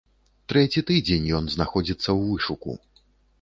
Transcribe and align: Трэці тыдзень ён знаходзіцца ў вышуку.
Трэці 0.53 0.81
тыдзень 0.87 1.27
ён 1.41 1.51
знаходзіцца 1.57 2.05
ў 2.05 2.19
вышуку. 2.31 2.71